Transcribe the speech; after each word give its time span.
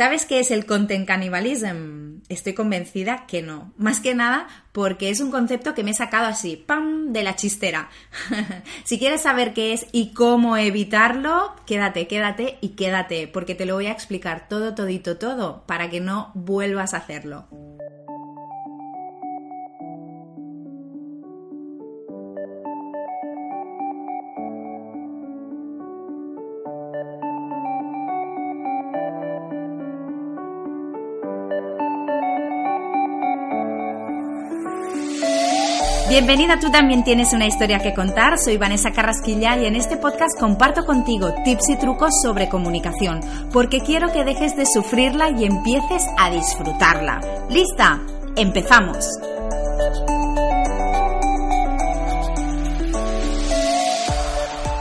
¿Sabes 0.00 0.24
qué 0.24 0.40
es 0.40 0.50
el 0.50 0.64
content 0.64 1.06
cannibalism? 1.06 2.22
Estoy 2.30 2.54
convencida 2.54 3.26
que 3.26 3.42
no. 3.42 3.74
Más 3.76 4.00
que 4.00 4.14
nada 4.14 4.46
porque 4.72 5.10
es 5.10 5.20
un 5.20 5.30
concepto 5.30 5.74
que 5.74 5.84
me 5.84 5.90
he 5.90 5.94
sacado 5.94 6.24
así, 6.24 6.56
¡pam!, 6.56 7.12
de 7.12 7.22
la 7.22 7.36
chistera. 7.36 7.90
si 8.84 8.98
quieres 8.98 9.20
saber 9.20 9.52
qué 9.52 9.74
es 9.74 9.86
y 9.92 10.14
cómo 10.14 10.56
evitarlo, 10.56 11.54
quédate, 11.66 12.06
quédate 12.06 12.56
y 12.62 12.70
quédate, 12.70 13.28
porque 13.28 13.54
te 13.54 13.66
lo 13.66 13.74
voy 13.74 13.88
a 13.88 13.92
explicar 13.92 14.48
todo, 14.48 14.74
todito, 14.74 15.18
todo, 15.18 15.66
para 15.66 15.90
que 15.90 16.00
no 16.00 16.32
vuelvas 16.34 16.94
a 16.94 16.96
hacerlo. 16.96 17.46
Bienvenida, 36.10 36.58
tú 36.58 36.72
también 36.72 37.04
tienes 37.04 37.32
una 37.34 37.46
historia 37.46 37.78
que 37.78 37.94
contar. 37.94 38.36
Soy 38.36 38.56
Vanessa 38.56 38.90
Carrasquilla 38.90 39.56
y 39.56 39.66
en 39.66 39.76
este 39.76 39.96
podcast 39.96 40.36
comparto 40.40 40.84
contigo 40.84 41.32
tips 41.44 41.68
y 41.68 41.76
trucos 41.76 42.20
sobre 42.20 42.48
comunicación, 42.48 43.20
porque 43.52 43.78
quiero 43.78 44.12
que 44.12 44.24
dejes 44.24 44.56
de 44.56 44.66
sufrirla 44.66 45.30
y 45.30 45.44
empieces 45.44 46.04
a 46.18 46.30
disfrutarla. 46.30 47.20
¿Lista? 47.48 48.00
¡Empezamos! 48.34 49.08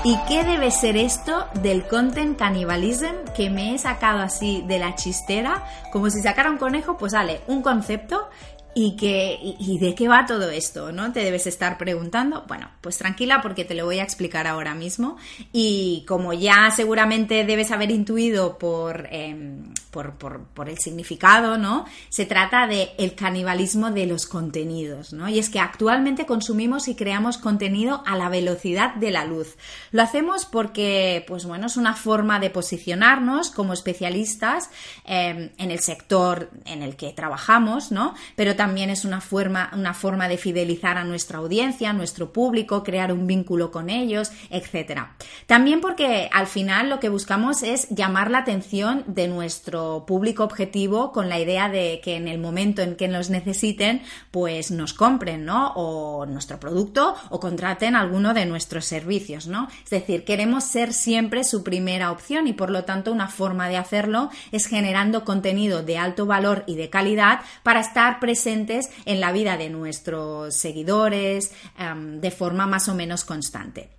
¿Y 0.04 0.18
qué 0.28 0.44
debe 0.44 0.72
ser 0.72 0.98
esto 0.98 1.46
del 1.62 1.86
content 1.86 2.40
cannibalism 2.40 3.14
que 3.36 3.52
me 3.52 3.76
he 3.76 3.78
sacado 3.78 4.22
así 4.22 4.64
de 4.66 4.80
la 4.80 4.96
chistera? 4.96 5.64
Como 5.92 6.10
si 6.10 6.24
sacara 6.24 6.50
un 6.50 6.58
conejo, 6.58 6.98
pues 6.98 7.12
sale 7.12 7.42
un 7.46 7.62
concepto 7.62 8.30
¿Y, 8.76 8.96
que, 8.96 9.40
y, 9.42 9.80
de 9.80 9.96
qué 9.96 10.08
va 10.08 10.26
todo 10.26 10.50
esto? 10.52 10.92
¿No? 10.92 11.12
Te 11.12 11.22
debes 11.22 11.48
estar 11.48 11.78
preguntando. 11.78 12.46
Bueno, 12.48 12.70
pues 12.82 12.98
tranquila 12.98 13.42
porque 13.42 13.66
te 13.66 13.74
lo 13.74 13.86
voy 13.86 14.00
a 14.00 14.04
explicar 14.04 14.46
ahora 14.48 14.76
mismo. 14.76 15.18
Y 15.52 16.06
como 16.08 16.34
ya 16.34 16.72
seguramente 16.72 17.46
debes 17.46 17.72
haber 17.72 17.90
intuido 17.90 18.58
por, 18.60 19.08
em, 19.12 19.74
por, 19.90 20.14
por, 20.14 20.70
el 20.70 20.78
significado, 20.78 21.58
¿no? 21.58 21.86
Se 22.10 22.26
trata 22.26 22.68
de 22.68 22.92
canibalismo 23.18 23.90
de 23.90 24.06
los 24.06 24.28
contenidos, 24.28 25.14
¿no? 25.14 25.28
Y 25.28 25.40
es 25.40 25.50
que 25.50 25.60
actualmente 25.60 26.28
consumimos 26.28 26.88
y 26.88 26.96
creamos 26.96 27.40
contenido 27.40 28.04
a 28.06 28.16
la 28.16 28.30
velocidad 28.30 28.94
de 28.96 29.10
la 29.10 29.26
luz. 29.26 29.56
Lo 29.92 30.04
hacemos 30.04 30.46
porque, 30.46 31.26
pues 31.28 31.46
bueno, 31.46 31.68
es 31.68 31.76
una 31.76 31.96
forma 31.96 32.40
de 32.40 32.52
posicionarnos 32.52 33.50
como 33.50 33.74
especialistas 33.74 34.70
em, 35.06 35.50
en 35.58 35.72
el 35.72 35.80
sector 35.80 36.52
en 36.66 36.84
el 36.84 36.96
que 36.96 37.12
trabajamos, 37.14 37.92
¿no? 37.92 38.14
Pero 38.36 38.56
es 38.78 39.06
una 39.06 39.22
forma, 39.22 39.72
una 39.74 39.94
forma 39.94 40.28
de 40.28 40.38
fidelizar 40.38 40.98
a 40.98 41.04
nuestra 41.04 41.40
audiencia, 41.40 41.92
nuestro 41.92 42.32
público, 42.32 42.84
crear 42.84 43.12
un 43.12 43.26
vínculo 43.26 43.72
con 43.72 43.90
ellos, 43.90 44.32
etc. 44.50 45.08
También 45.48 45.82
porque 45.82 46.30
al 46.32 46.48
final 46.48 46.90
lo 46.90 47.00
que 47.00 47.10
buscamos 47.10 47.64
es 47.64 47.90
llamar 47.90 48.30
la 48.30 48.40
atención 48.40 49.04
de 49.08 49.28
nuestro 49.28 50.06
público 50.06 50.44
objetivo 50.44 51.12
con 51.12 51.30
la 51.30 51.40
idea 51.40 51.70
de 51.70 52.00
que 52.04 52.16
en 52.16 52.28
el 52.28 52.38
momento 52.38 52.82
en 52.82 52.96
que 52.96 53.08
nos 53.08 53.30
necesiten, 53.30 54.02
pues 54.32 54.72
nos 54.72 54.94
compren, 54.94 55.46
¿no? 55.46 55.74
O 55.76 56.26
nuestro 56.26 56.60
producto 56.60 57.16
o 57.30 57.40
contraten 57.40 57.96
alguno 57.96 58.34
de 58.34 58.46
nuestros 58.46 58.86
servicios, 58.86 59.48
¿no? 59.48 59.68
Es 59.84 59.90
decir, 59.90 60.24
queremos 60.26 60.64
ser 60.64 60.94
siempre 60.94 61.44
su 61.44 61.64
primera 61.64 62.12
opción 62.12 62.48
y 62.48 62.54
por 62.54 62.70
lo 62.70 62.84
tanto 62.84 63.12
una 63.12 63.28
forma 63.28 63.68
de 63.68 63.78
hacerlo 63.78 64.30
es 64.52 64.68
generando 64.68 65.26
contenido 65.26 65.82
de 65.82 65.98
alto 65.98 66.26
valor 66.26 66.64
y 66.68 66.76
de 66.76 66.90
calidad 66.90 67.42
para 67.64 67.80
estar 67.80 68.20
presente 68.20 68.49
en 68.50 69.20
la 69.20 69.32
vida 69.32 69.58
de 69.58 69.70
nuestros 69.70 70.56
seguidores 70.56 71.52
em, 71.78 72.20
de 72.20 72.32
forma 72.32 72.68
más 72.68 72.90
o 72.90 72.96
menos 72.96 73.24
constante. 73.24 73.90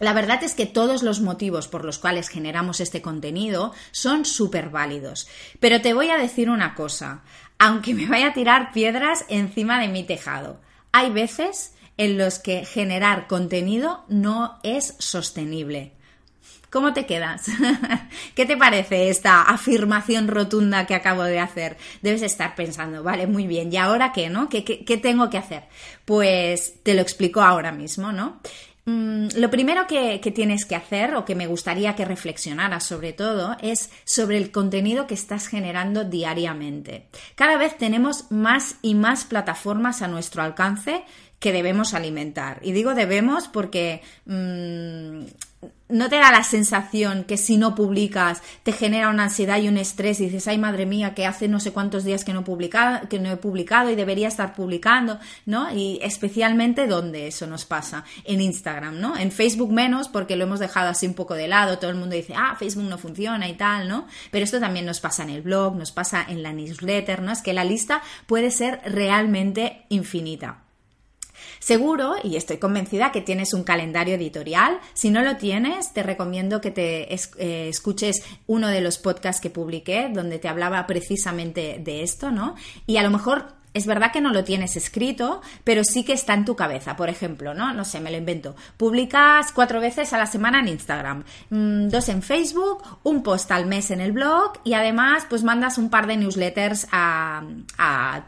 La 0.00 0.12
verdad 0.12 0.42
es 0.44 0.54
que 0.54 0.66
todos 0.66 1.02
los 1.02 1.20
motivos 1.20 1.66
por 1.66 1.84
los 1.84 1.98
cuales 1.98 2.28
generamos 2.28 2.80
este 2.80 3.02
contenido 3.02 3.72
son 3.90 4.24
súper 4.24 4.70
válidos. 4.70 5.28
Pero 5.58 5.80
te 5.80 5.92
voy 5.92 6.10
a 6.10 6.18
decir 6.18 6.50
una 6.50 6.74
cosa, 6.74 7.22
aunque 7.58 7.94
me 7.94 8.06
vaya 8.06 8.28
a 8.28 8.32
tirar 8.32 8.72
piedras 8.72 9.24
encima 9.28 9.80
de 9.80 9.88
mi 9.88 10.04
tejado, 10.04 10.60
hay 10.92 11.10
veces 11.10 11.74
en 11.96 12.16
los 12.16 12.38
que 12.38 12.64
generar 12.64 13.26
contenido 13.26 14.04
no 14.08 14.60
es 14.62 14.94
sostenible. 14.98 15.97
¿Cómo 16.70 16.92
te 16.92 17.06
quedas? 17.06 17.46
¿Qué 18.34 18.44
te 18.44 18.56
parece 18.56 19.08
esta 19.08 19.42
afirmación 19.42 20.28
rotunda 20.28 20.86
que 20.86 20.94
acabo 20.94 21.22
de 21.22 21.40
hacer? 21.40 21.78
Debes 22.02 22.22
estar 22.22 22.54
pensando, 22.54 23.02
vale, 23.02 23.26
muy 23.26 23.46
bien, 23.46 23.72
¿y 23.72 23.78
ahora 23.78 24.12
qué, 24.12 24.28
no? 24.28 24.48
¿Qué, 24.50 24.60
tengo 25.02 25.30
que 25.30 25.38
hacer? 25.38 25.64
Pues 26.04 26.82
te 26.82 26.94
lo 26.94 27.00
explico 27.00 27.40
ahora 27.40 27.72
mismo, 27.72 28.12
¿no? 28.12 28.40
Mm, 28.84 29.28
lo 29.36 29.50
primero 29.50 29.86
que, 29.86 30.18
tienes 30.34 30.66
que 30.66 30.76
hacer, 30.76 31.14
o 31.14 31.24
que 31.24 31.34
me 31.34 31.46
gustaría 31.46 31.96
que 31.96 32.04
reflexionaras 32.04 32.84
sobre 32.84 33.14
todo, 33.14 33.56
es 33.62 33.90
sobre 34.04 34.36
el 34.36 34.50
contenido 34.50 35.06
que 35.06 35.14
estás 35.14 35.46
generando 35.46 36.04
diariamente. 36.04 37.08
Cada 37.34 37.56
vez 37.56 37.78
tenemos 37.78 38.30
más 38.30 38.76
y 38.82 38.94
más 38.94 39.24
plataformas 39.24 40.02
a 40.02 40.08
nuestro 40.08 40.42
alcance 40.42 41.02
que 41.38 41.52
debemos 41.52 41.94
alimentar. 41.94 42.60
Y 42.62 42.72
digo 42.72 42.94
debemos 42.94 43.48
porque 43.48 44.02
mm, 44.26 45.24
no 45.88 46.08
te 46.08 46.16
da 46.16 46.30
la 46.30 46.44
sensación 46.44 47.24
que 47.24 47.36
si 47.36 47.56
no 47.56 47.74
publicas 47.74 48.42
te 48.62 48.72
genera 48.72 49.08
una 49.08 49.24
ansiedad 49.24 49.58
y 49.58 49.68
un 49.68 49.78
estrés 49.78 50.20
y 50.20 50.26
dices, 50.26 50.46
ay 50.46 50.58
madre 50.58 50.86
mía, 50.86 51.14
que 51.14 51.26
hace 51.26 51.48
no 51.48 51.60
sé 51.60 51.72
cuántos 51.72 52.04
días 52.04 52.24
que 52.24 52.32
no, 52.32 52.44
publicado, 52.44 53.08
que 53.08 53.18
no 53.18 53.30
he 53.30 53.36
publicado 53.36 53.90
y 53.90 53.94
debería 53.94 54.28
estar 54.28 54.54
publicando, 54.54 55.18
¿no? 55.46 55.74
Y 55.74 55.98
especialmente 56.02 56.86
donde 56.86 57.26
eso 57.26 57.46
nos 57.46 57.64
pasa, 57.64 58.04
en 58.24 58.40
Instagram, 58.40 59.00
¿no? 59.00 59.16
En 59.16 59.32
Facebook 59.32 59.72
menos 59.72 60.08
porque 60.08 60.36
lo 60.36 60.44
hemos 60.44 60.60
dejado 60.60 60.90
así 60.90 61.06
un 61.06 61.14
poco 61.14 61.34
de 61.34 61.48
lado, 61.48 61.78
todo 61.78 61.90
el 61.90 61.96
mundo 61.96 62.14
dice, 62.14 62.34
ah, 62.36 62.54
Facebook 62.58 62.88
no 62.88 62.98
funciona 62.98 63.48
y 63.48 63.54
tal, 63.54 63.88
¿no? 63.88 64.06
Pero 64.30 64.44
esto 64.44 64.60
también 64.60 64.84
nos 64.84 65.00
pasa 65.00 65.22
en 65.22 65.30
el 65.30 65.42
blog, 65.42 65.74
nos 65.74 65.90
pasa 65.90 66.24
en 66.28 66.42
la 66.42 66.52
newsletter, 66.52 67.22
¿no? 67.22 67.32
Es 67.32 67.40
que 67.40 67.54
la 67.54 67.64
lista 67.64 68.02
puede 68.26 68.50
ser 68.50 68.80
realmente 68.84 69.86
infinita. 69.88 70.67
Seguro, 71.58 72.14
y 72.22 72.36
estoy 72.36 72.58
convencida, 72.58 73.12
que 73.12 73.20
tienes 73.20 73.52
un 73.52 73.64
calendario 73.64 74.14
editorial. 74.14 74.80
Si 74.94 75.10
no 75.10 75.22
lo 75.22 75.36
tienes, 75.36 75.92
te 75.92 76.02
recomiendo 76.02 76.60
que 76.60 76.70
te 76.70 77.12
eh, 77.12 77.68
escuches 77.68 78.22
uno 78.46 78.68
de 78.68 78.80
los 78.80 78.98
podcasts 78.98 79.40
que 79.40 79.50
publiqué, 79.50 80.10
donde 80.12 80.38
te 80.38 80.48
hablaba 80.48 80.86
precisamente 80.86 81.80
de 81.82 82.02
esto, 82.02 82.30
¿no? 82.30 82.54
Y 82.86 82.96
a 82.96 83.02
lo 83.02 83.10
mejor 83.10 83.57
es 83.74 83.86
verdad 83.86 84.12
que 84.12 84.20
no 84.20 84.32
lo 84.32 84.44
tienes 84.44 84.76
escrito, 84.76 85.40
pero 85.64 85.84
sí 85.84 86.04
que 86.04 86.12
está 86.12 86.34
en 86.34 86.44
tu 86.44 86.56
cabeza. 86.56 86.96
Por 86.96 87.08
ejemplo, 87.08 87.54
¿no? 87.54 87.72
No 87.74 87.84
sé, 87.84 88.00
me 88.00 88.10
lo 88.10 88.16
invento. 88.16 88.56
Publicas 88.76 89.52
cuatro 89.52 89.80
veces 89.80 90.12
a 90.12 90.18
la 90.18 90.26
semana 90.26 90.60
en 90.60 90.68
Instagram, 90.68 91.24
mm, 91.50 91.88
dos 91.88 92.08
en 92.08 92.22
Facebook, 92.22 92.82
un 93.02 93.22
post 93.22 93.50
al 93.52 93.66
mes 93.66 93.90
en 93.90 94.00
el 94.00 94.12
blog 94.12 94.52
y 94.64 94.74
además, 94.74 95.26
pues 95.28 95.42
mandas 95.42 95.78
un 95.78 95.90
par 95.90 96.06
de 96.06 96.16
newsletters 96.16 96.86
a, 96.92 97.42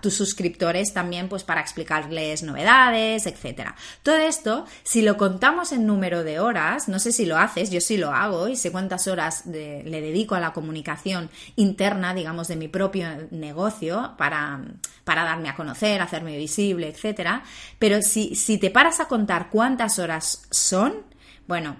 tus 0.00 0.14
suscriptores 0.14 0.92
también, 0.92 1.28
pues 1.28 1.42
para 1.42 1.60
explicarles 1.60 2.42
novedades, 2.42 3.26
etcétera. 3.26 3.74
Todo 4.02 4.16
esto, 4.16 4.66
si 4.82 5.02
lo 5.02 5.16
contamos 5.16 5.72
en 5.72 5.86
número 5.86 6.22
de 6.22 6.40
horas, 6.40 6.88
no 6.88 6.98
sé 6.98 7.12
si 7.12 7.26
lo 7.26 7.36
haces, 7.36 7.70
yo 7.70 7.80
sí 7.80 7.96
lo 7.96 8.12
hago 8.12 8.48
y 8.48 8.56
sé 8.56 8.70
cuántas 8.70 9.06
horas 9.08 9.44
le 9.46 10.00
dedico 10.00 10.34
a 10.34 10.40
la 10.40 10.52
comunicación 10.52 11.30
interna, 11.56 12.14
digamos, 12.14 12.48
de 12.48 12.56
mi 12.56 12.68
propio 12.68 13.08
negocio 13.30 14.14
para, 14.16 14.60
para 15.04 15.24
a 15.48 15.56
conocer, 15.56 16.02
hacerme 16.02 16.36
visible, 16.36 16.88
etcétera. 16.88 17.42
Pero 17.78 18.02
si, 18.02 18.34
si 18.34 18.58
te 18.58 18.70
paras 18.70 19.00
a 19.00 19.08
contar 19.08 19.48
cuántas 19.50 19.98
horas 19.98 20.46
son, 20.50 20.94
bueno, 21.46 21.76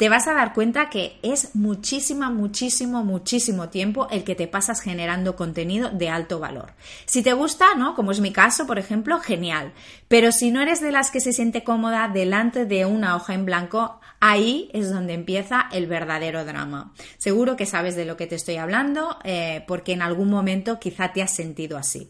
te 0.00 0.08
vas 0.08 0.26
a 0.28 0.32
dar 0.32 0.54
cuenta 0.54 0.88
que 0.88 1.18
es 1.22 1.54
muchísima, 1.54 2.30
muchísimo, 2.30 3.04
muchísimo 3.04 3.68
tiempo 3.68 4.08
el 4.10 4.24
que 4.24 4.34
te 4.34 4.48
pasas 4.48 4.80
generando 4.80 5.36
contenido 5.36 5.90
de 5.90 6.08
alto 6.08 6.38
valor. 6.38 6.72
Si 7.04 7.22
te 7.22 7.34
gusta, 7.34 7.74
¿no? 7.76 7.94
Como 7.94 8.10
es 8.10 8.20
mi 8.20 8.32
caso, 8.32 8.66
por 8.66 8.78
ejemplo, 8.78 9.20
genial. 9.20 9.74
Pero 10.08 10.32
si 10.32 10.52
no 10.52 10.62
eres 10.62 10.80
de 10.80 10.90
las 10.90 11.10
que 11.10 11.20
se 11.20 11.34
siente 11.34 11.64
cómoda 11.64 12.08
delante 12.08 12.64
de 12.64 12.86
una 12.86 13.14
hoja 13.14 13.34
en 13.34 13.44
blanco, 13.44 14.00
ahí 14.20 14.70
es 14.72 14.90
donde 14.90 15.12
empieza 15.12 15.68
el 15.70 15.86
verdadero 15.86 16.46
drama. 16.46 16.94
Seguro 17.18 17.56
que 17.56 17.66
sabes 17.66 17.94
de 17.94 18.06
lo 18.06 18.16
que 18.16 18.26
te 18.26 18.36
estoy 18.36 18.56
hablando, 18.56 19.18
eh, 19.22 19.64
porque 19.68 19.92
en 19.92 20.00
algún 20.00 20.30
momento 20.30 20.80
quizá 20.80 21.12
te 21.12 21.20
has 21.20 21.34
sentido 21.34 21.76
así. 21.76 22.08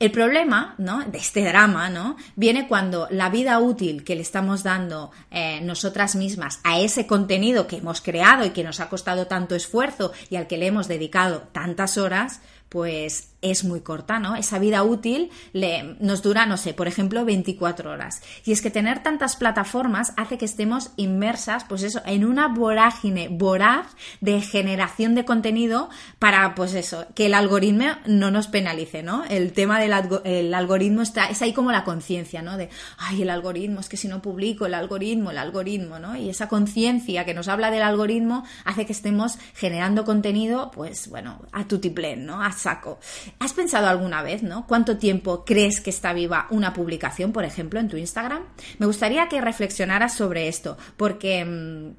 El 0.00 0.12
problema, 0.12 0.76
¿no? 0.78 1.04
De 1.04 1.18
este 1.18 1.44
drama, 1.44 1.90
¿no? 1.90 2.16
Viene 2.36 2.68
cuando 2.68 3.08
la 3.10 3.30
vida 3.30 3.58
útil 3.58 4.04
que 4.04 4.14
le 4.14 4.22
estamos 4.22 4.62
dando 4.62 5.10
eh, 5.32 5.60
nosotras 5.60 6.14
mismas 6.14 6.60
a 6.62 6.78
ese 6.78 7.08
contenido 7.08 7.66
que 7.66 7.78
hemos 7.78 8.00
creado 8.00 8.44
y 8.44 8.50
que 8.50 8.62
nos 8.62 8.78
ha 8.78 8.88
costado 8.88 9.26
tanto 9.26 9.56
esfuerzo 9.56 10.12
y 10.30 10.36
al 10.36 10.46
que 10.46 10.56
le 10.56 10.68
hemos 10.68 10.86
dedicado 10.86 11.48
tantas 11.50 11.98
horas, 11.98 12.40
pues 12.68 13.28
es 13.40 13.64
muy 13.64 13.80
corta, 13.80 14.18
¿no? 14.18 14.34
Esa 14.34 14.58
vida 14.58 14.82
útil 14.82 15.30
le, 15.52 15.96
nos 16.00 16.22
dura, 16.22 16.46
no 16.46 16.56
sé, 16.56 16.74
por 16.74 16.88
ejemplo, 16.88 17.24
24 17.24 17.90
horas. 17.90 18.20
Y 18.44 18.52
es 18.52 18.60
que 18.60 18.70
tener 18.70 19.02
tantas 19.02 19.36
plataformas 19.36 20.12
hace 20.16 20.38
que 20.38 20.44
estemos 20.44 20.90
inmersas, 20.96 21.64
pues 21.64 21.82
eso, 21.84 22.02
en 22.04 22.24
una 22.24 22.48
vorágine 22.48 23.28
voraz 23.28 23.86
de 24.20 24.40
generación 24.40 25.14
de 25.14 25.24
contenido 25.24 25.88
para, 26.18 26.54
pues 26.56 26.74
eso, 26.74 27.06
que 27.14 27.26
el 27.26 27.34
algoritmo 27.34 27.68
no 28.06 28.30
nos 28.30 28.48
penalice, 28.48 29.02
¿no? 29.02 29.24
El 29.24 29.52
tema 29.52 29.78
del 29.78 29.92
el 30.24 30.54
algoritmo 30.54 31.02
está, 31.02 31.26
es 31.26 31.40
ahí 31.42 31.52
como 31.52 31.70
la 31.70 31.84
conciencia, 31.84 32.42
¿no? 32.42 32.56
De, 32.56 32.70
ay, 32.98 33.22
el 33.22 33.30
algoritmo, 33.30 33.80
es 33.80 33.88
que 33.88 33.96
si 33.96 34.08
no 34.08 34.20
publico, 34.20 34.66
el 34.66 34.74
algoritmo, 34.74 35.30
el 35.30 35.38
algoritmo, 35.38 35.98
¿no? 35.98 36.16
Y 36.16 36.28
esa 36.28 36.48
conciencia 36.48 37.24
que 37.24 37.34
nos 37.34 37.48
habla 37.48 37.70
del 37.70 37.82
algoritmo 37.82 38.44
hace 38.64 38.84
que 38.84 38.92
estemos 38.92 39.38
generando 39.54 40.04
contenido, 40.04 40.70
pues 40.72 41.08
bueno, 41.08 41.40
a 41.52 41.66
tutiplén, 41.66 42.26
¿no? 42.26 42.42
Saco. 42.58 42.98
¿Has 43.38 43.52
pensado 43.52 43.86
alguna 43.86 44.22
vez, 44.22 44.42
¿no? 44.42 44.66
¿Cuánto 44.66 44.98
tiempo 44.98 45.44
crees 45.44 45.80
que 45.80 45.90
está 45.90 46.12
viva 46.12 46.46
una 46.50 46.72
publicación, 46.72 47.32
por 47.32 47.44
ejemplo, 47.44 47.80
en 47.80 47.88
tu 47.88 47.96
Instagram? 47.96 48.42
Me 48.78 48.86
gustaría 48.86 49.28
que 49.28 49.40
reflexionaras 49.40 50.14
sobre 50.14 50.48
esto, 50.48 50.76
porque... 50.96 51.94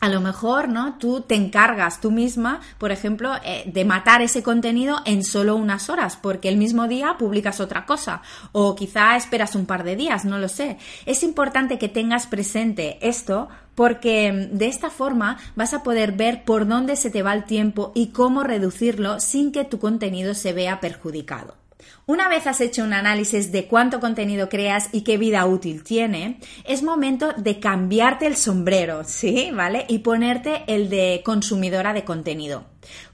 A 0.00 0.08
lo 0.08 0.22
mejor, 0.22 0.70
¿no? 0.70 0.96
Tú 0.98 1.20
te 1.20 1.34
encargas 1.34 2.00
tú 2.00 2.10
misma, 2.10 2.60
por 2.78 2.90
ejemplo, 2.90 3.34
eh, 3.44 3.64
de 3.66 3.84
matar 3.84 4.22
ese 4.22 4.42
contenido 4.42 5.00
en 5.04 5.22
solo 5.22 5.56
unas 5.56 5.90
horas, 5.90 6.16
porque 6.16 6.48
el 6.48 6.56
mismo 6.56 6.88
día 6.88 7.16
publicas 7.18 7.60
otra 7.60 7.84
cosa, 7.84 8.22
o 8.52 8.74
quizá 8.74 9.14
esperas 9.16 9.54
un 9.54 9.66
par 9.66 9.84
de 9.84 9.96
días, 9.96 10.24
no 10.24 10.38
lo 10.38 10.48
sé. 10.48 10.78
Es 11.04 11.22
importante 11.22 11.78
que 11.78 11.90
tengas 11.90 12.26
presente 12.26 12.98
esto 13.06 13.48
porque 13.74 14.32
mm, 14.32 14.56
de 14.56 14.68
esta 14.68 14.88
forma 14.88 15.38
vas 15.54 15.74
a 15.74 15.82
poder 15.82 16.12
ver 16.12 16.44
por 16.44 16.66
dónde 16.66 16.96
se 16.96 17.10
te 17.10 17.22
va 17.22 17.34
el 17.34 17.44
tiempo 17.44 17.92
y 17.94 18.08
cómo 18.08 18.42
reducirlo 18.42 19.20
sin 19.20 19.52
que 19.52 19.64
tu 19.64 19.78
contenido 19.78 20.32
se 20.32 20.54
vea 20.54 20.80
perjudicado. 20.80 21.59
Una 22.06 22.28
vez 22.28 22.46
has 22.46 22.60
hecho 22.60 22.84
un 22.84 22.92
análisis 22.92 23.52
de 23.52 23.66
cuánto 23.66 24.00
contenido 24.00 24.48
creas 24.48 24.88
y 24.92 25.02
qué 25.02 25.18
vida 25.18 25.44
útil 25.46 25.82
tiene, 25.82 26.38
es 26.64 26.82
momento 26.82 27.32
de 27.32 27.60
cambiarte 27.60 28.26
el 28.26 28.36
sombrero, 28.36 29.04
¿sí? 29.04 29.50
¿Vale? 29.52 29.84
Y 29.88 29.98
ponerte 29.98 30.64
el 30.66 30.88
de 30.90 31.22
consumidora 31.24 31.92
de 31.92 32.04
contenido. 32.04 32.69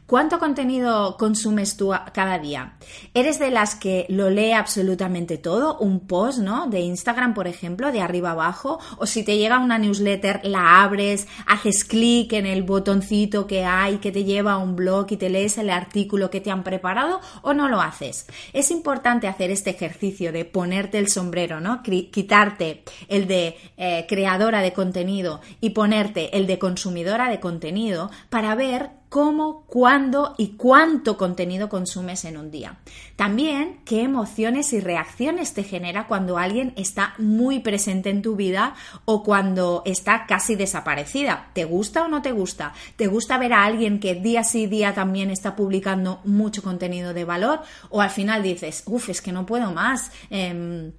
¿Cuánto 0.07 0.39
contenido 0.39 1.17
consumes 1.17 1.77
tú 1.77 1.93
cada 2.13 2.39
día? 2.39 2.75
¿Eres 3.13 3.41
de 3.41 3.51
las 3.51 3.75
que 3.75 4.07
lo 4.09 4.31
lee 4.31 4.53
absolutamente 4.53 5.37
todo? 5.37 5.79
Un 5.79 6.07
post, 6.07 6.39
¿no? 6.39 6.69
De 6.69 6.79
Instagram, 6.79 7.35
por 7.35 7.49
ejemplo, 7.49 7.91
de 7.91 8.01
arriba 8.01 8.31
abajo. 8.31 8.79
O 8.99 9.07
si 9.07 9.25
te 9.25 9.37
llega 9.37 9.59
una 9.59 9.79
newsletter, 9.79 10.43
la 10.45 10.85
abres, 10.85 11.27
haces 11.49 11.83
clic 11.85 12.35
en 12.35 12.47
el 12.47 12.63
botoncito 12.63 13.49
que 13.49 13.65
hay 13.65 13.99
que 13.99 14.13
te 14.13 14.23
lleva 14.23 14.53
a 14.53 14.59
un 14.59 14.77
blog 14.77 15.07
y 15.11 15.17
te 15.17 15.29
lees 15.29 15.59
el 15.59 15.71
artículo 15.71 16.31
que 16.31 16.41
te 16.41 16.53
han 16.53 16.63
preparado 16.63 17.21
o 17.43 17.53
no 17.53 17.69
lo 17.69 17.81
haces. 17.81 18.27
Es 18.53 18.71
importante 18.71 19.27
hacer 19.27 19.51
este 19.51 19.71
ejercicio 19.71 20.31
de 20.31 20.45
ponerte 20.45 20.99
el 20.99 21.09
sombrero, 21.09 21.59
¿no? 21.59 21.83
Quitarte 21.83 22.85
el 23.09 23.27
de 23.27 23.57
eh, 23.77 24.07
creadora 24.09 24.61
de 24.61 24.73
contenido 24.73 25.41
y 25.61 25.71
ponerte 25.71 26.37
el 26.37 26.47
de 26.47 26.61
consumidora 26.61 27.29
de 27.29 27.41
contenido 27.41 28.09
para 28.31 28.55
ver 28.55 28.91
cómo, 29.09 29.65
cuándo 29.67 30.35
y 30.37 30.57
cuánto 30.57 31.17
contenido 31.17 31.69
consumes 31.69 32.25
en 32.25 32.37
un 32.37 32.51
día. 32.51 32.79
También 33.17 33.81
qué 33.85 34.03
emociones 34.03 34.73
y 34.73 34.81
reacciones 34.81 35.55
te 35.55 35.65
genera 35.65 36.07
cuando 36.07 36.39
alguien 36.39 36.73
está 36.77 37.15
muy 37.19 37.61
presente 37.61 38.11
en 38.11 38.23
tu 38.23 38.37
vida 38.37 38.75
o 39.05 39.23
cuando 39.23 39.83
está 39.87 40.27
casi 40.27 40.55
desaparecida. 40.55 41.51
¿Te 41.53 41.65
gusta 41.65 42.05
o 42.05 42.09
no 42.09 42.23
te 42.23 42.33
gusta? 42.33 42.75
¿Te 42.97 43.07
gusta 43.07 43.39
ver 43.39 43.53
a 43.53 43.65
alguien 43.65 44.01
que 44.01 44.15
día 44.15 44.45
sí 44.45 44.67
día 44.67 44.95
también 44.95 45.31
está 45.31 45.57
publicando 45.57 46.21
mucho 46.25 46.63
contenido 46.63 47.15
de 47.15 47.25
valor? 47.25 47.61
¿O 47.91 48.01
al 48.01 48.11
final 48.11 48.43
dices, 48.43 48.83
uff, 48.87 49.09
es 49.09 49.23
que 49.23 49.33
no 49.33 49.47
puedo 49.47 49.73
más? 49.73 50.11
Em, 50.31 50.93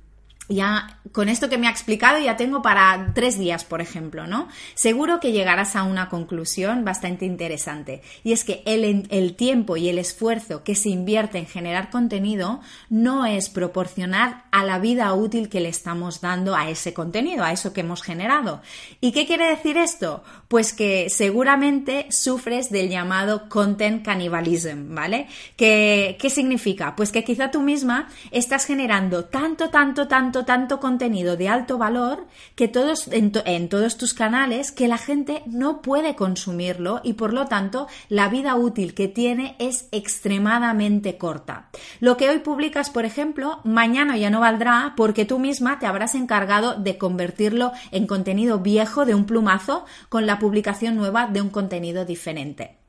ya 0.49 0.99
con 1.11 1.29
esto 1.29 1.49
que 1.49 1.57
me 1.57 1.67
ha 1.67 1.71
explicado 1.71 2.19
ya 2.19 2.37
tengo 2.37 2.61
para 2.61 3.11
tres 3.13 3.37
días, 3.37 3.63
por 3.63 3.81
ejemplo, 3.81 4.27
¿no? 4.27 4.47
Seguro 4.75 5.19
que 5.19 5.31
llegarás 5.31 5.75
a 5.75 5.83
una 5.83 6.09
conclusión 6.09 6.85
bastante 6.85 7.25
interesante 7.25 8.01
y 8.23 8.31
es 8.31 8.43
que 8.43 8.61
el, 8.65 9.07
el 9.09 9.35
tiempo 9.35 9.77
y 9.77 9.89
el 9.89 9.99
esfuerzo 9.99 10.63
que 10.63 10.75
se 10.75 10.89
invierte 10.89 11.37
en 11.37 11.47
generar 11.47 11.89
contenido 11.89 12.61
no 12.89 13.25
es 13.25 13.49
proporcional 13.49 14.43
a 14.51 14.63
la 14.63 14.79
vida 14.79 15.13
útil 15.13 15.49
que 15.49 15.59
le 15.59 15.69
estamos 15.69 16.21
dando 16.21 16.55
a 16.55 16.69
ese 16.69 16.93
contenido, 16.93 17.43
a 17.43 17.51
eso 17.51 17.73
que 17.73 17.81
hemos 17.81 18.01
generado. 18.01 18.61
¿Y 19.01 19.11
qué 19.11 19.25
quiere 19.25 19.47
decir 19.47 19.77
esto? 19.77 20.23
Pues 20.47 20.73
que 20.73 21.09
seguramente 21.09 22.07
sufres 22.09 22.69
del 22.69 22.89
llamado 22.89 23.49
content 23.49 24.03
cannibalism, 24.03 24.93
¿vale? 24.95 25.27
¿Qué, 25.55 26.17
qué 26.19 26.29
significa? 26.29 26.95
Pues 26.95 27.11
que 27.11 27.23
quizá 27.23 27.51
tú 27.51 27.61
misma 27.61 28.09
estás 28.31 28.65
generando 28.65 29.25
tanto, 29.25 29.69
tanto, 29.69 30.07
tanto 30.07 30.36
tanto, 30.45 30.79
contenido 30.79 31.37
de 31.37 31.49
alto 31.49 31.77
valor 31.77 32.27
que 32.55 32.67
todos, 32.67 33.07
en, 33.09 33.31
en 33.45 33.69
todos 33.69 33.97
tus 33.97 34.13
canales 34.13 34.71
que 34.71 34.87
la 34.87 34.97
gente 34.97 35.43
no 35.45 35.81
puede 35.81 36.15
consumirlo 36.15 37.01
y 37.03 37.13
por 37.13 37.33
lo 37.33 37.47
tanto 37.47 37.87
la 38.09 38.29
vida 38.29 38.55
útil 38.55 38.93
que 38.93 39.07
tiene 39.07 39.55
es 39.59 39.87
extremadamente 39.91 41.17
corta. 41.17 41.69
Lo 41.99 42.17
que 42.17 42.29
hoy 42.29 42.39
publicas, 42.39 42.89
por 42.89 43.05
ejemplo, 43.05 43.59
mañana 43.63 44.17
ya 44.17 44.29
no 44.29 44.39
valdrá 44.39 44.93
porque 44.95 45.25
tú 45.25 45.39
misma 45.39 45.79
te 45.79 45.85
habrás 45.85 46.15
encargado 46.15 46.75
de 46.75 46.97
convertirlo 46.97 47.71
en 47.91 48.07
contenido 48.07 48.59
viejo 48.59 49.05
de 49.05 49.15
un 49.15 49.25
plumazo 49.25 49.85
con 50.09 50.25
la 50.25 50.39
publicación 50.39 50.95
nueva 50.95 51.27
de 51.27 51.41
un 51.41 51.49
contenido 51.49 52.05
diferente. 52.05 52.86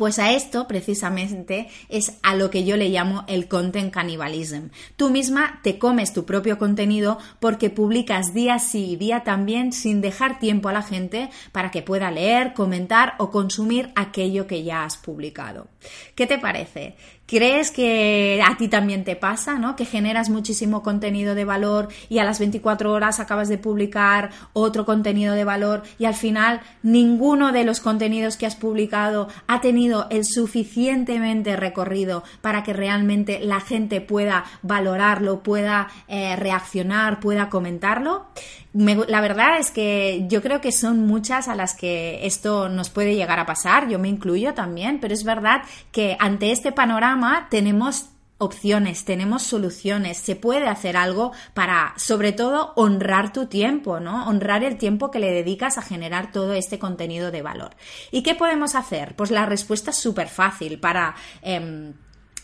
Pues 0.00 0.18
a 0.18 0.32
esto 0.32 0.66
precisamente 0.66 1.68
es 1.90 2.14
a 2.22 2.34
lo 2.34 2.48
que 2.48 2.64
yo 2.64 2.78
le 2.78 2.88
llamo 2.88 3.24
el 3.28 3.48
content 3.48 3.92
cannibalism. 3.92 4.68
Tú 4.96 5.10
misma 5.10 5.60
te 5.62 5.78
comes 5.78 6.14
tu 6.14 6.24
propio 6.24 6.56
contenido 6.56 7.18
porque 7.38 7.68
publicas 7.68 8.32
día 8.32 8.58
sí 8.60 8.92
y 8.92 8.96
día 8.96 9.24
también 9.24 9.74
sin 9.74 10.00
dejar 10.00 10.38
tiempo 10.38 10.70
a 10.70 10.72
la 10.72 10.80
gente 10.80 11.28
para 11.52 11.70
que 11.70 11.82
pueda 11.82 12.10
leer, 12.10 12.54
comentar 12.54 13.12
o 13.18 13.30
consumir 13.30 13.92
aquello 13.94 14.46
que 14.46 14.62
ya 14.62 14.84
has 14.84 14.96
publicado. 14.96 15.68
¿Qué 16.14 16.26
te 16.26 16.38
parece? 16.38 16.96
¿Crees 17.30 17.70
que 17.70 18.42
a 18.44 18.56
ti 18.56 18.66
también 18.66 19.04
te 19.04 19.14
pasa, 19.14 19.56
¿no? 19.56 19.76
Que 19.76 19.84
generas 19.84 20.30
muchísimo 20.30 20.82
contenido 20.82 21.36
de 21.36 21.44
valor 21.44 21.88
y 22.08 22.18
a 22.18 22.24
las 22.24 22.40
24 22.40 22.92
horas 22.92 23.20
acabas 23.20 23.48
de 23.48 23.56
publicar 23.56 24.30
otro 24.52 24.84
contenido 24.84 25.34
de 25.34 25.44
valor 25.44 25.84
y 25.96 26.06
al 26.06 26.14
final 26.14 26.60
ninguno 26.82 27.52
de 27.52 27.62
los 27.62 27.78
contenidos 27.78 28.36
que 28.36 28.46
has 28.46 28.56
publicado 28.56 29.28
ha 29.46 29.60
tenido 29.60 29.89
el 30.10 30.24
suficientemente 30.24 31.56
recorrido 31.56 32.22
para 32.40 32.62
que 32.62 32.72
realmente 32.72 33.40
la 33.40 33.60
gente 33.60 34.00
pueda 34.00 34.44
valorarlo, 34.62 35.42
pueda 35.42 35.88
eh, 36.08 36.36
reaccionar, 36.36 37.20
pueda 37.20 37.48
comentarlo? 37.48 38.26
la 38.72 39.20
verdad 39.20 39.58
es 39.58 39.72
que 39.72 40.26
yo 40.28 40.42
creo 40.42 40.60
que 40.60 40.70
son 40.70 41.04
muchas 41.04 41.48
a 41.48 41.56
las 41.56 41.74
que 41.74 42.24
esto 42.24 42.68
nos 42.68 42.88
puede 42.88 43.16
llegar 43.16 43.40
a 43.40 43.46
pasar, 43.46 43.88
yo 43.88 43.98
me 43.98 44.08
incluyo 44.08 44.54
también, 44.54 45.00
pero 45.00 45.12
es 45.12 45.24
verdad 45.24 45.62
que 45.90 46.16
ante 46.20 46.52
este 46.52 46.70
panorama 46.70 47.48
tenemos 47.50 48.10
opciones, 48.40 49.04
tenemos 49.04 49.42
soluciones, 49.42 50.16
se 50.16 50.34
puede 50.34 50.66
hacer 50.66 50.96
algo 50.96 51.32
para, 51.54 51.94
sobre 51.96 52.32
todo, 52.32 52.72
honrar 52.74 53.32
tu 53.32 53.46
tiempo, 53.46 54.00
¿no? 54.00 54.26
Honrar 54.26 54.64
el 54.64 54.78
tiempo 54.78 55.10
que 55.10 55.20
le 55.20 55.30
dedicas 55.30 55.78
a 55.78 55.82
generar 55.82 56.32
todo 56.32 56.54
este 56.54 56.78
contenido 56.78 57.30
de 57.30 57.42
valor. 57.42 57.76
¿Y 58.10 58.22
qué 58.22 58.34
podemos 58.34 58.74
hacer? 58.74 59.14
Pues 59.14 59.30
la 59.30 59.46
respuesta 59.46 59.90
es 59.90 59.96
súper 59.96 60.28
fácil 60.28 60.80
para... 60.80 61.14
Em, 61.42 61.94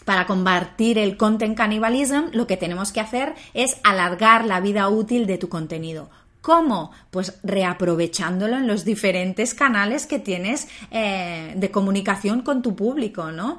para 0.05 0.25
combatir 0.29 0.99
el 0.99 1.17
content 1.17 1.57
cannibalism, 1.57 2.31
lo 2.31 2.47
que 2.47 2.57
tenemos 2.57 2.93
que 2.93 3.01
hacer 3.01 3.35
es 3.55 3.79
alargar 3.83 4.45
la 4.45 4.61
vida 4.61 4.89
útil 4.89 5.27
de 5.27 5.37
tu 5.37 5.49
contenido. 5.49 6.11
¿Cómo? 6.47 6.93
Pues 7.11 7.41
reaprovechándolo 7.43 8.55
en 8.55 8.69
los 8.69 8.85
diferentes 8.85 9.53
canales 9.53 10.07
que 10.07 10.21
tienes 10.21 10.69
eh, 10.93 11.53
de 11.57 11.71
comunicación 11.73 12.43
con 12.43 12.63
tu 12.63 12.77
público, 12.77 13.33
¿no? 13.33 13.59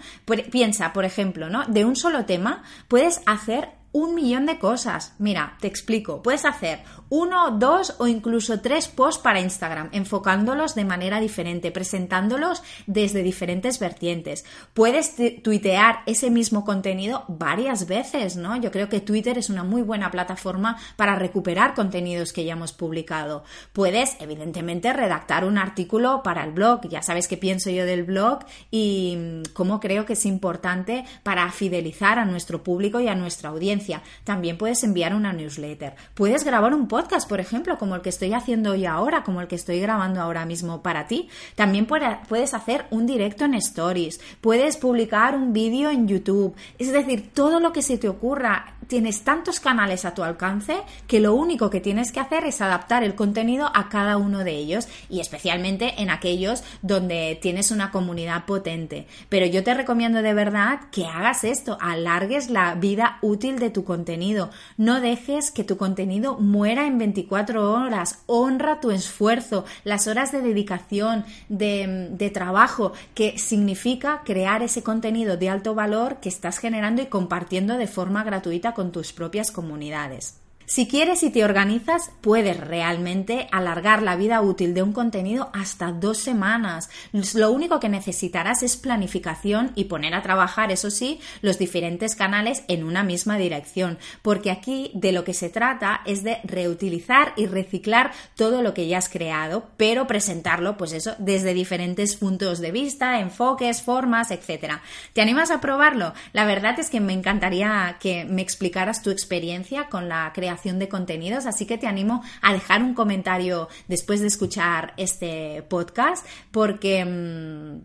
Piensa, 0.50 0.94
por 0.94 1.04
ejemplo, 1.04 1.50
¿no? 1.50 1.66
De 1.66 1.84
un 1.84 1.98
solo 1.98 2.24
tema 2.24 2.64
puedes 2.88 3.20
hacer 3.26 3.72
un 3.92 4.16
millón 4.16 4.46
de 4.46 4.58
cosas. 4.58 5.16
Mira, 5.20 5.58
te 5.60 5.68
explico. 5.68 6.22
Puedes 6.22 6.46
hacer 6.46 6.80
uno, 7.10 7.52
dos 7.52 7.96
o 8.00 8.08
incluso 8.08 8.60
tres 8.60 8.88
posts 8.88 9.22
para 9.22 9.40
Instagram, 9.40 9.90
enfocándolos 9.92 10.76
de 10.76 10.86
manera 10.86 11.20
diferente, 11.20 11.72
presentándolos 11.72 12.64
desde 12.86 13.24
diferentes 13.24 13.80
vertientes. 13.80 14.46
Puedes 14.74 15.16
tuitear 15.44 16.02
ese 16.06 16.30
mismo 16.30 16.66
contenido 16.66 17.24
varias 17.28 17.88
veces, 17.88 18.36
¿no? 18.36 18.58
Yo 18.58 18.72
creo 18.72 18.90
que 18.90 19.02
Twitter 19.02 19.38
es 19.38 19.50
una 19.50 19.64
muy 19.64 19.82
buena 19.82 20.12
plataforma 20.12 20.78
para 20.96 21.16
recuperar 21.16 21.74
contenidos 21.74 22.34
que 22.34 22.44
ya 22.44 22.54
hemos 22.54 22.74
publicado. 22.74 23.44
Puedes, 23.74 24.18
evidentemente, 24.20 24.92
redactar 24.94 25.46
un 25.46 25.58
artículo 25.58 26.24
para 26.24 26.44
el 26.44 26.52
blog. 26.52 26.88
Ya 26.90 27.02
sabes 27.02 27.28
qué 27.28 27.38
pienso 27.38 27.70
yo 27.70 27.86
del 27.86 28.04
blog 28.04 28.40
y 28.72 29.18
mm, 29.18 29.54
cómo 29.54 29.80
creo 29.80 30.06
que 30.06 30.14
es 30.14 30.26
importante 30.26 31.06
para 31.24 31.52
fidelizar 31.52 32.20
a 32.20 32.26
nuestro 32.26 32.64
público 32.64 33.00
y 33.00 33.08
a 33.08 33.16
nuestra 33.16 33.50
audiencia. 33.50 34.02
También 34.24 34.58
puedes 34.58 34.84
enviar 34.84 35.14
una 35.14 35.34
newsletter. 35.34 35.96
Puedes 36.14 36.44
grabar 36.44 36.74
un 36.74 36.88
podcast, 36.88 36.97
por 37.28 37.40
ejemplo, 37.40 37.78
como 37.78 37.96
el 37.96 38.02
que 38.02 38.10
estoy 38.10 38.34
haciendo 38.34 38.72
hoy 38.72 38.86
ahora, 38.86 39.24
como 39.24 39.42
el 39.42 39.48
que 39.48 39.56
estoy 39.56 39.80
grabando 39.80 40.22
ahora 40.22 40.46
mismo 40.46 40.82
para 40.82 41.08
ti. 41.08 41.30
También 41.56 41.86
puedes 41.86 42.54
hacer 42.54 42.86
un 42.90 43.06
directo 43.06 43.46
en 43.46 43.54
stories. 43.56 44.20
Puedes 44.42 44.78
publicar 44.78 45.36
un 45.36 45.54
vídeo 45.54 45.90
en 45.90 46.08
YouTube. 46.08 46.56
Es 46.78 46.92
decir, 46.92 47.32
todo 47.34 47.60
lo 47.60 47.74
que 47.74 47.82
se 47.82 47.98
te 47.98 48.08
ocurra 48.10 48.77
tienes 48.88 49.22
tantos 49.22 49.60
canales 49.60 50.06
a 50.06 50.14
tu 50.14 50.24
alcance 50.24 50.82
que 51.08 51.20
lo 51.20 51.34
único 51.36 51.70
que 51.70 51.82
tienes 51.82 52.12
que 52.12 52.20
hacer 52.20 52.46
es 52.46 52.62
adaptar 52.62 53.04
el 53.04 53.16
contenido 53.16 53.70
a 53.74 53.90
cada 53.90 54.18
uno 54.18 54.44
de 54.44 54.56
ellos 54.56 54.88
y 55.10 55.20
especialmente 55.20 56.02
en 56.02 56.10
aquellos 56.10 56.64
donde 56.82 57.38
tienes 57.42 57.72
una 57.72 57.92
comunidad 57.92 58.46
potente. 58.46 59.08
Pero 59.30 59.46
yo 59.46 59.64
te 59.64 59.74
recomiendo 59.74 60.22
de 60.22 60.34
verdad 60.34 60.80
que 60.92 61.06
hagas 61.06 61.44
esto, 61.44 61.78
alargues 61.82 62.50
la 62.50 62.76
vida 62.76 63.20
útil 63.22 63.60
de 63.60 63.70
tu 63.70 63.84
contenido. 63.84 64.50
No 64.78 65.02
dejes 65.02 65.52
que 65.52 65.64
tu 65.64 65.78
contenido 65.78 66.38
muera 66.38 66.88
en 66.88 66.98
24 66.98 67.72
horas. 67.72 68.20
Honra 68.26 68.80
tu 68.80 68.92
esfuerzo, 68.92 69.66
las 69.84 70.08
horas 70.08 70.32
de 70.32 70.42
dedicación, 70.42 71.26
de, 71.50 72.10
de 72.12 72.30
trabajo, 72.30 72.94
que 73.14 73.38
significa 73.38 74.22
crear 74.24 74.64
ese 74.64 74.84
contenido 74.84 75.38
de 75.38 75.50
alto 75.50 75.76
valor 75.76 76.18
que 76.22 76.30
estás 76.30 76.58
generando 76.58 77.02
y 77.02 77.08
compartiendo 77.08 77.78
de 77.78 77.88
forma 77.88 78.24
gratuita 78.24 78.74
con 78.78 78.92
tus 78.92 79.12
propias 79.12 79.50
comunidades. 79.50 80.40
Si 80.70 80.86
quieres 80.86 81.24
y 81.24 81.30
te 81.30 81.46
organizas, 81.46 82.12
puedes 82.20 82.60
realmente 82.60 83.48
alargar 83.54 84.04
la 84.04 84.18
vida 84.18 84.42
útil 84.42 84.74
de 84.74 84.84
un 84.84 84.92
contenido 84.92 85.50
hasta 85.54 85.94
dos 85.94 86.18
semanas. 86.18 86.90
Lo 87.36 87.52
único 87.52 87.80
que 87.80 87.88
necesitarás 87.88 88.64
es 88.64 88.76
planificación 88.76 89.72
y 89.76 89.86
poner 89.86 90.14
a 90.14 90.24
trabajar, 90.24 90.70
eso 90.70 90.92
sí, 90.92 91.22
los 91.42 91.58
diferentes 91.58 92.18
canales 92.18 92.66
en 92.68 92.84
una 92.84 93.04
misma 93.04 93.38
dirección, 93.38 93.98
porque 94.22 94.52
aquí 94.52 94.92
de 94.94 95.14
lo 95.14 95.24
que 95.24 95.34
se 95.34 95.48
trata 95.48 96.02
es 96.06 96.24
de 96.24 96.40
reutilizar 96.44 97.32
y 97.38 97.46
reciclar 97.46 98.12
todo 98.36 98.62
lo 98.62 98.74
que 98.74 98.90
ya 98.90 98.98
has 98.98 99.08
creado, 99.08 99.70
pero 99.78 100.06
presentarlo, 100.06 100.76
pues 100.76 100.92
eso, 100.92 101.16
desde 101.18 101.54
diferentes 101.54 102.18
puntos 102.18 102.60
de 102.60 102.72
vista, 102.72 103.22
enfoques, 103.22 103.82
formas, 103.82 104.32
etc. 104.32 104.82
¿Te 105.14 105.22
animas 105.22 105.50
a 105.50 105.62
probarlo? 105.62 106.14
La 106.34 106.44
verdad 106.44 106.78
es 106.78 106.90
que 106.90 107.00
me 107.00 107.14
encantaría 107.14 107.96
que 108.02 108.26
me 108.26 108.42
explicaras 108.42 109.02
tu 109.02 109.12
experiencia 109.12 109.88
con 109.88 110.10
la 110.10 110.30
creación 110.36 110.57
de 110.64 110.90
contenidos, 110.90 111.46
así 111.46 111.66
que 111.66 111.78
te 111.78 111.88
animo 111.88 112.24
a 112.42 112.54
dejar 112.54 112.84
un 112.84 112.94
comentario 112.94 113.70
después 113.88 114.20
de 114.22 114.28
escuchar 114.28 114.94
este 114.98 115.64
podcast, 115.64 116.26
porque, 116.52 117.06
mm, 117.06 117.82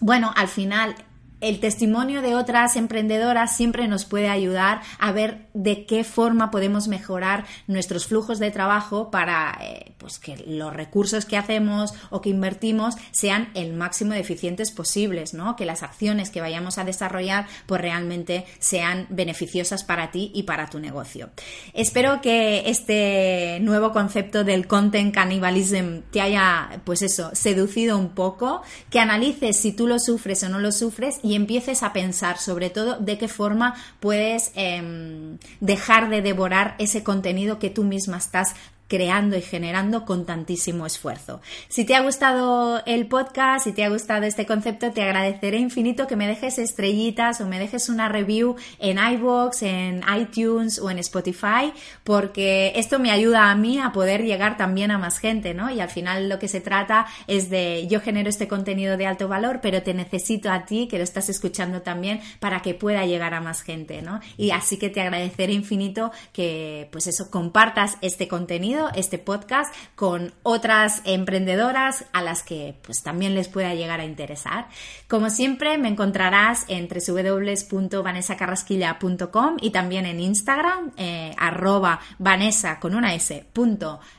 bueno, 0.00 0.32
al 0.36 0.48
final 0.48 0.94
el 1.40 1.60
testimonio 1.60 2.22
de 2.22 2.34
otras 2.34 2.76
emprendedoras 2.76 3.56
siempre 3.56 3.86
nos 3.88 4.04
puede 4.04 4.28
ayudar 4.28 4.80
a 4.98 5.12
ver 5.12 5.46
de 5.54 5.86
qué 5.86 6.04
forma 6.04 6.50
podemos 6.50 6.88
mejorar 6.88 7.44
nuestros 7.66 8.06
flujos 8.06 8.38
de 8.38 8.50
trabajo 8.50 9.10
para 9.10 9.56
eh, 9.62 9.92
pues 9.98 10.18
que 10.18 10.36
los 10.46 10.72
recursos 10.72 11.24
que 11.24 11.36
hacemos 11.36 11.94
o 12.10 12.20
que 12.20 12.30
invertimos 12.30 12.96
sean 13.10 13.50
el 13.54 13.72
máximo 13.74 14.12
de 14.12 14.20
eficientes 14.20 14.70
posibles, 14.70 15.34
¿no? 15.34 15.56
Que 15.56 15.66
las 15.66 15.82
acciones 15.82 16.30
que 16.30 16.40
vayamos 16.40 16.78
a 16.78 16.84
desarrollar 16.84 17.46
pues 17.66 17.80
realmente 17.80 18.44
sean 18.58 19.06
beneficiosas 19.10 19.84
para 19.84 20.10
ti 20.10 20.30
y 20.34 20.44
para 20.44 20.70
tu 20.70 20.78
negocio. 20.78 21.30
Espero 21.72 22.20
que 22.20 22.68
este 22.68 23.58
nuevo 23.60 23.92
concepto 23.92 24.44
del 24.44 24.66
content 24.66 25.14
cannibalism 25.14 26.00
te 26.10 26.20
haya 26.20 26.80
pues 26.84 27.02
eso, 27.02 27.30
seducido 27.32 27.98
un 27.98 28.10
poco, 28.10 28.62
que 28.90 29.00
analices 29.00 29.56
si 29.56 29.72
tú 29.72 29.86
lo 29.86 29.98
sufres 29.98 30.42
o 30.42 30.48
no 30.48 30.58
lo 30.58 30.72
sufres 30.72 31.18
empieces 31.34 31.82
a 31.82 31.92
pensar 31.92 32.38
sobre 32.38 32.70
todo 32.70 32.98
de 32.98 33.18
qué 33.18 33.28
forma 33.28 33.74
puedes 34.00 34.52
em, 34.54 35.38
dejar 35.60 36.10
de 36.10 36.22
devorar 36.22 36.74
ese 36.78 37.02
contenido 37.02 37.58
que 37.58 37.70
tú 37.70 37.84
misma 37.84 38.18
estás 38.18 38.54
creando 38.88 39.36
y 39.36 39.42
generando 39.42 40.04
con 40.04 40.24
tantísimo 40.24 40.86
esfuerzo. 40.86 41.40
Si 41.68 41.84
te 41.84 41.94
ha 41.94 42.00
gustado 42.00 42.82
el 42.86 43.06
podcast, 43.06 43.64
si 43.64 43.72
te 43.72 43.84
ha 43.84 43.90
gustado 43.90 44.24
este 44.24 44.46
concepto, 44.46 44.90
te 44.90 45.02
agradeceré 45.02 45.58
infinito 45.58 46.06
que 46.06 46.16
me 46.16 46.26
dejes 46.26 46.58
estrellitas 46.58 47.40
o 47.40 47.46
me 47.46 47.58
dejes 47.58 47.90
una 47.90 48.08
review 48.08 48.56
en 48.78 48.98
iVoox, 48.98 49.62
en 49.62 50.02
iTunes 50.18 50.78
o 50.78 50.90
en 50.90 50.98
Spotify, 50.98 51.72
porque 52.02 52.72
esto 52.76 52.98
me 52.98 53.10
ayuda 53.10 53.50
a 53.50 53.54
mí 53.54 53.78
a 53.78 53.92
poder 53.92 54.24
llegar 54.24 54.56
también 54.56 54.90
a 54.90 54.98
más 54.98 55.18
gente, 55.18 55.52
¿no? 55.52 55.70
Y 55.70 55.80
al 55.80 55.90
final 55.90 56.28
lo 56.30 56.38
que 56.38 56.48
se 56.48 56.60
trata 56.60 57.06
es 57.26 57.50
de 57.50 57.86
yo 57.88 58.00
genero 58.00 58.30
este 58.30 58.48
contenido 58.48 58.96
de 58.96 59.06
alto 59.06 59.28
valor, 59.28 59.60
pero 59.62 59.82
te 59.82 59.92
necesito 59.92 60.50
a 60.50 60.64
ti, 60.64 60.88
que 60.88 60.96
lo 60.96 61.04
estás 61.04 61.28
escuchando 61.28 61.82
también, 61.82 62.20
para 62.40 62.62
que 62.62 62.72
pueda 62.72 63.04
llegar 63.04 63.34
a 63.34 63.42
más 63.42 63.60
gente, 63.60 64.00
¿no? 64.00 64.20
Y 64.38 64.50
así 64.50 64.78
que 64.78 64.88
te 64.88 65.02
agradeceré 65.02 65.52
infinito 65.52 66.10
que, 66.32 66.88
pues 66.90 67.06
eso, 67.06 67.30
compartas 67.30 67.98
este 68.00 68.28
contenido 68.28 68.77
este 68.94 69.18
podcast 69.18 69.74
con 69.94 70.32
otras 70.42 71.02
emprendedoras 71.04 72.06
a 72.12 72.22
las 72.22 72.42
que 72.42 72.76
pues 72.82 73.02
también 73.02 73.34
les 73.34 73.48
pueda 73.48 73.74
llegar 73.74 74.00
a 74.00 74.04
interesar. 74.04 74.68
Como 75.08 75.30
siempre 75.30 75.78
me 75.78 75.88
encontrarás 75.88 76.66
en 76.68 76.86
www.vanesacarrasquilla.com 76.88 79.56
y 79.60 79.70
también 79.70 80.06
en 80.06 80.20
Instagram 80.20 80.92
eh, 80.96 81.34
arroba 81.38 82.00
vanessa 82.18 82.78
con 82.80 82.94
una 82.94 83.14
s 83.14 83.46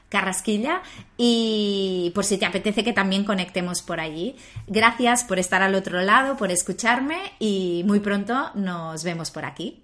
Carrasquilla 0.09 0.81
y 1.17 2.11
por 2.15 2.25
si 2.25 2.37
te 2.37 2.47
apetece 2.47 2.83
que 2.83 2.93
también 2.93 3.23
conectemos 3.23 3.83
por 3.83 3.99
allí. 3.99 4.35
Gracias 4.67 5.23
por 5.23 5.37
estar 5.37 5.61
al 5.61 5.75
otro 5.75 6.01
lado, 6.01 6.35
por 6.35 6.51
escucharme 6.51 7.19
y 7.37 7.83
muy 7.85 7.99
pronto 7.99 8.49
nos 8.55 9.03
vemos 9.03 9.29
por 9.29 9.45
aquí. 9.45 9.83